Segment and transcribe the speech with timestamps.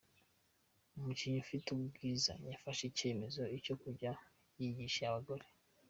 [0.97, 4.11] Umukinnyi ufite ubwiza yafashe icyemezo cyo kujya
[4.59, 5.45] yihisha abagore